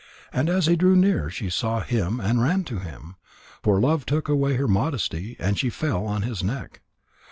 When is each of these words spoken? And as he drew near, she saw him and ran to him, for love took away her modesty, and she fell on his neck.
And 0.33 0.49
as 0.49 0.65
he 0.65 0.75
drew 0.75 0.95
near, 0.95 1.29
she 1.29 1.51
saw 1.51 1.81
him 1.81 2.19
and 2.19 2.41
ran 2.41 2.63
to 2.63 2.79
him, 2.79 3.17
for 3.61 3.79
love 3.79 4.03
took 4.03 4.27
away 4.27 4.55
her 4.55 4.67
modesty, 4.67 5.35
and 5.39 5.59
she 5.59 5.69
fell 5.69 6.07
on 6.07 6.23
his 6.23 6.43
neck. 6.43 6.81